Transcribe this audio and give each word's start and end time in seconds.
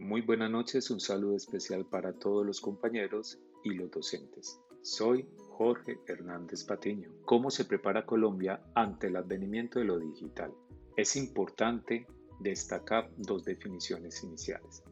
Muy 0.00 0.22
buenas 0.22 0.50
noches, 0.50 0.90
un 0.90 0.98
saludo 0.98 1.36
especial 1.36 1.84
para 1.84 2.14
todos 2.14 2.44
los 2.44 2.62
compañeros 2.62 3.38
y 3.62 3.74
los 3.74 3.90
docentes. 3.90 4.58
Soy 4.80 5.28
Jorge 5.50 5.98
Hernández 6.06 6.64
Patiño. 6.64 7.12
¿Cómo 7.26 7.50
se 7.50 7.66
prepara 7.66 8.06
Colombia 8.06 8.62
ante 8.74 9.08
el 9.08 9.16
advenimiento 9.16 9.78
de 9.78 9.84
lo 9.84 9.98
digital? 9.98 10.54
Es 10.96 11.16
importante 11.16 12.06
destacar 12.40 13.10
dos 13.18 13.44
definiciones 13.44 14.24
iniciales, 14.24 14.82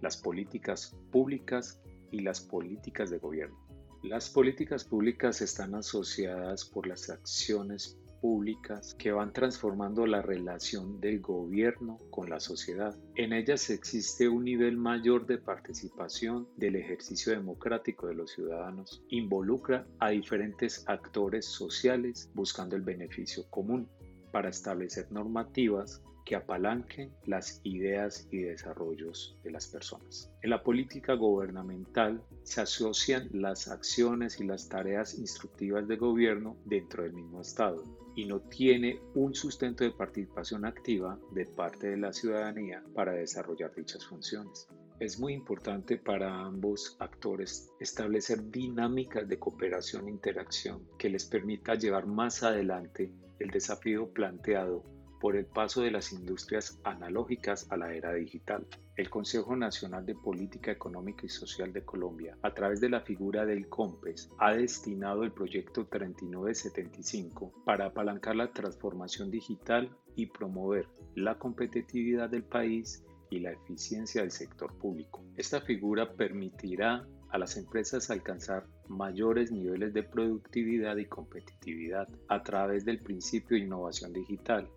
las 0.00 0.18
políticas 0.18 0.94
públicas 1.10 1.80
y 2.12 2.20
las 2.20 2.42
políticas 2.42 3.08
de 3.08 3.18
gobierno. 3.18 3.58
Las 4.02 4.28
políticas 4.28 4.84
públicas 4.84 5.40
están 5.40 5.76
asociadas 5.76 6.66
por 6.66 6.86
las 6.86 7.08
acciones 7.08 7.98
públicas 8.20 8.94
que 8.94 9.12
van 9.12 9.32
transformando 9.32 10.06
la 10.06 10.22
relación 10.22 11.00
del 11.00 11.20
gobierno 11.20 11.98
con 12.10 12.30
la 12.30 12.40
sociedad. 12.40 12.96
En 13.14 13.32
ellas 13.32 13.70
existe 13.70 14.28
un 14.28 14.44
nivel 14.44 14.76
mayor 14.76 15.26
de 15.26 15.38
participación 15.38 16.48
del 16.56 16.76
ejercicio 16.76 17.32
democrático 17.32 18.06
de 18.06 18.14
los 18.14 18.32
ciudadanos. 18.32 19.02
Involucra 19.08 19.86
a 19.98 20.10
diferentes 20.10 20.84
actores 20.88 21.46
sociales 21.46 22.30
buscando 22.34 22.76
el 22.76 22.82
beneficio 22.82 23.48
común 23.50 23.88
para 24.32 24.50
establecer 24.50 25.10
normativas 25.10 26.02
que 26.28 26.36
apalanquen 26.36 27.10
las 27.24 27.58
ideas 27.64 28.28
y 28.30 28.42
desarrollos 28.42 29.34
de 29.42 29.50
las 29.50 29.66
personas. 29.66 30.30
En 30.42 30.50
la 30.50 30.62
política 30.62 31.14
gubernamental 31.14 32.22
se 32.42 32.60
asocian 32.60 33.30
las 33.32 33.66
acciones 33.68 34.38
y 34.38 34.44
las 34.44 34.68
tareas 34.68 35.18
instructivas 35.18 35.88
de 35.88 35.96
gobierno 35.96 36.58
dentro 36.66 37.04
del 37.04 37.14
mismo 37.14 37.40
Estado 37.40 37.82
y 38.14 38.26
no 38.26 38.40
tiene 38.40 39.00
un 39.14 39.34
sustento 39.34 39.84
de 39.84 39.92
participación 39.92 40.66
activa 40.66 41.18
de 41.32 41.46
parte 41.46 41.88
de 41.88 41.96
la 41.96 42.12
ciudadanía 42.12 42.84
para 42.94 43.12
desarrollar 43.12 43.74
dichas 43.74 44.04
funciones. 44.04 44.68
Es 45.00 45.18
muy 45.18 45.32
importante 45.32 45.96
para 45.96 46.42
ambos 46.42 46.94
actores 46.98 47.70
establecer 47.80 48.50
dinámicas 48.50 49.26
de 49.26 49.38
cooperación 49.38 50.08
e 50.08 50.10
interacción 50.10 50.86
que 50.98 51.08
les 51.08 51.24
permita 51.24 51.74
llevar 51.74 52.06
más 52.06 52.42
adelante 52.42 53.10
el 53.38 53.48
desafío 53.48 54.12
planteado 54.12 54.97
por 55.20 55.36
el 55.36 55.46
paso 55.46 55.82
de 55.82 55.90
las 55.90 56.12
industrias 56.12 56.80
analógicas 56.84 57.66
a 57.70 57.76
la 57.76 57.92
era 57.92 58.14
digital. 58.14 58.66
El 58.96 59.10
Consejo 59.10 59.56
Nacional 59.56 60.04
de 60.06 60.14
Política 60.14 60.70
Económica 60.70 61.26
y 61.26 61.28
Social 61.28 61.72
de 61.72 61.84
Colombia, 61.84 62.36
a 62.42 62.52
través 62.52 62.80
de 62.80 62.88
la 62.88 63.00
figura 63.00 63.46
del 63.46 63.68
COMPES, 63.68 64.30
ha 64.38 64.52
destinado 64.52 65.24
el 65.24 65.32
proyecto 65.32 65.86
3975 65.86 67.52
para 67.64 67.86
apalancar 67.86 68.36
la 68.36 68.52
transformación 68.52 69.30
digital 69.30 69.90
y 70.16 70.26
promover 70.26 70.86
la 71.14 71.38
competitividad 71.38 72.28
del 72.28 72.44
país 72.44 73.04
y 73.30 73.40
la 73.40 73.52
eficiencia 73.52 74.22
del 74.22 74.30
sector 74.30 74.76
público. 74.78 75.22
Esta 75.36 75.60
figura 75.60 76.12
permitirá 76.14 77.06
a 77.30 77.38
las 77.38 77.56
empresas 77.56 78.10
alcanzar 78.10 78.66
mayores 78.88 79.52
niveles 79.52 79.92
de 79.92 80.02
productividad 80.02 80.96
y 80.96 81.04
competitividad 81.06 82.08
a 82.28 82.42
través 82.42 82.84
del 82.84 83.00
principio 83.00 83.56
de 83.56 83.64
innovación 83.64 84.12
digital, 84.12 84.68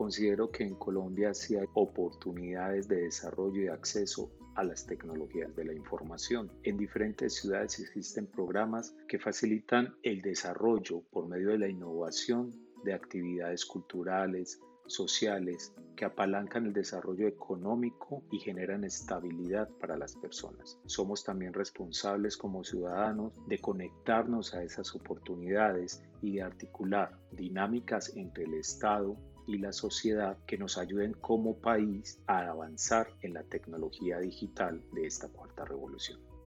Considero 0.00 0.50
que 0.50 0.64
en 0.64 0.76
Colombia 0.76 1.34
sí 1.34 1.56
hay 1.56 1.66
oportunidades 1.74 2.88
de 2.88 3.02
desarrollo 3.02 3.64
y 3.64 3.68
acceso 3.68 4.32
a 4.54 4.64
las 4.64 4.86
tecnologías 4.86 5.54
de 5.54 5.66
la 5.66 5.74
información. 5.74 6.50
En 6.62 6.78
diferentes 6.78 7.34
ciudades 7.34 7.78
existen 7.78 8.26
programas 8.26 8.96
que 9.06 9.18
facilitan 9.18 9.94
el 10.02 10.22
desarrollo 10.22 11.02
por 11.10 11.28
medio 11.28 11.50
de 11.50 11.58
la 11.58 11.68
innovación 11.68 12.50
de 12.82 12.94
actividades 12.94 13.66
culturales, 13.66 14.58
sociales 14.86 15.74
que 15.96 16.06
apalancan 16.06 16.64
el 16.64 16.72
desarrollo 16.72 17.28
económico 17.28 18.24
y 18.32 18.38
generan 18.38 18.84
estabilidad 18.84 19.68
para 19.80 19.98
las 19.98 20.16
personas. 20.16 20.78
Somos 20.86 21.24
también 21.24 21.52
responsables 21.52 22.38
como 22.38 22.64
ciudadanos 22.64 23.34
de 23.46 23.58
conectarnos 23.58 24.54
a 24.54 24.62
esas 24.62 24.94
oportunidades 24.94 26.02
y 26.22 26.36
de 26.36 26.42
articular 26.42 27.18
dinámicas 27.32 28.16
entre 28.16 28.44
el 28.44 28.54
Estado, 28.54 29.14
y 29.54 29.58
la 29.58 29.72
sociedad 29.72 30.38
que 30.46 30.58
nos 30.58 30.78
ayuden 30.78 31.12
como 31.14 31.58
país 31.58 32.20
a 32.26 32.48
avanzar 32.48 33.08
en 33.22 33.34
la 33.34 33.42
tecnología 33.42 34.18
digital 34.18 34.82
de 34.92 35.06
esta 35.06 35.28
cuarta 35.28 35.64
revolución. 35.64 36.30